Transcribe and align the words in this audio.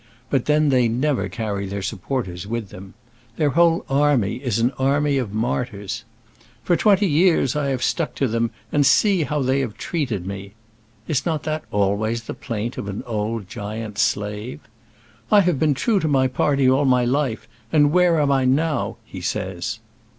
But 0.31 0.45
then 0.45 0.69
they 0.69 0.87
never 0.87 1.29
carry 1.29 1.67
their 1.67 1.83
supporters 1.83 2.47
with 2.47 2.69
them. 2.69 2.95
Their 3.37 3.51
whole 3.51 3.85
army 3.87 4.37
is 4.37 4.57
an 4.57 4.71
army 4.79 5.19
of 5.19 5.31
martyrs. 5.31 6.05
"For 6.63 6.75
twenty 6.75 7.05
years 7.05 7.55
I 7.55 7.67
have 7.67 7.83
stuck 7.83 8.15
to 8.15 8.27
them, 8.27 8.49
and 8.71 8.83
see 8.83 9.21
how 9.25 9.43
they 9.43 9.59
have 9.59 9.77
treated 9.77 10.25
me!" 10.25 10.55
Is 11.07 11.23
not 11.23 11.43
that 11.43 11.65
always 11.69 12.23
the 12.23 12.33
plaint 12.33 12.79
of 12.79 12.87
an 12.87 13.03
old 13.05 13.47
giant 13.47 13.99
slave? 13.99 14.59
"I 15.31 15.41
have 15.41 15.59
been 15.59 15.75
true 15.75 15.99
to 15.99 16.07
my 16.07 16.27
party 16.27 16.67
all 16.67 16.85
my 16.85 17.05
life, 17.05 17.47
and 17.71 17.91
where 17.91 18.19
am 18.19 18.31
I 18.31 18.43
now?" 18.43 18.97
he 19.05 19.21
says. 19.21 19.77